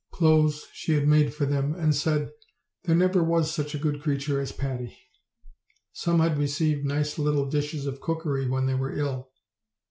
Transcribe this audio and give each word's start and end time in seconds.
25 0.15 0.19
clothes 0.51 0.67
she 0.73 0.93
had 0.93 1.07
made 1.07 1.31
for 1.31 1.45
them, 1.45 1.75
and 1.75 1.93
said, 1.93 2.31
"there 2.85 2.95
never 2.95 3.23
was 3.23 3.53
such 3.53 3.75
a 3.75 3.77
good 3.77 4.01
creature 4.01 4.39
as 4.41 4.51
Patty." 4.51 4.97
Some 5.93 6.19
had 6.21 6.39
received 6.39 6.83
nice 6.87 7.19
little 7.19 7.47
dishes 7.47 7.85
of 7.85 8.01
cookery 8.01 8.49
when 8.49 8.65
they 8.65 8.73
were 8.73 8.93
ill. 8.97 9.29